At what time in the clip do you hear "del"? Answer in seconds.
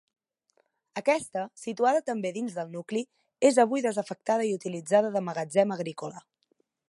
2.61-2.71